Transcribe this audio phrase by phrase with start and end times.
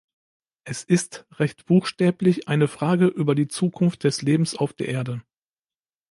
[0.63, 5.21] Es ist recht buchstäblich eine Frage über die Zukunft des Lebens auf der Erde.